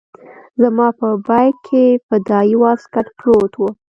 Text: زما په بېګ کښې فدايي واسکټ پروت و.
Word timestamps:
زما 0.61 0.87
په 0.99 1.07
بېګ 1.27 1.53
کښې 1.65 1.85
فدايي 2.07 2.55
واسکټ 2.63 3.07
پروت 3.19 3.53
و. 3.57 3.61